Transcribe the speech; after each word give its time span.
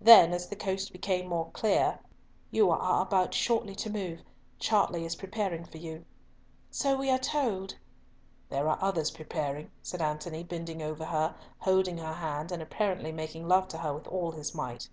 Then, 0.00 0.32
as 0.32 0.48
the 0.48 0.56
coast 0.56 0.90
became 0.90 1.28
more 1.28 1.48
clear, 1.52 2.00
"You 2.50 2.72
are 2.72 3.02
about 3.02 3.34
shortly 3.34 3.76
to 3.76 3.88
move. 3.88 4.20
Chartley 4.58 5.04
is 5.04 5.14
preparing 5.14 5.64
for 5.64 5.78
you." 5.78 6.04
"So 6.72 6.96
we 6.96 7.08
are 7.08 7.20
told." 7.20 7.76
"There 8.48 8.68
are 8.68 8.78
others 8.80 9.12
preparing," 9.12 9.70
said 9.80 10.02
Antony, 10.02 10.42
bending 10.42 10.82
over 10.82 11.04
her, 11.04 11.36
holding 11.58 11.98
her 11.98 12.14
hand, 12.14 12.50
and 12.50 12.60
apparently 12.60 13.12
making 13.12 13.46
love 13.46 13.68
to 13.68 13.78
her 13.78 13.94
with 13.94 14.08
all 14.08 14.32
his 14.32 14.56
might. 14.56 14.88